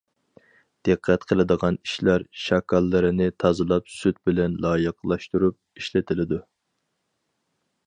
دىققەت 0.87 1.25
قىلىدىغان 1.31 1.77
ئىشلار 1.87 2.25
شاكاللىرىنى 2.45 3.29
تازىلاپ 3.45 3.93
سۈت 3.99 4.19
بىلەن 4.31 4.57
لايىقلاشتۇرۇپ 4.67 5.61
ئىشلىتىلىدۇ. 5.85 6.43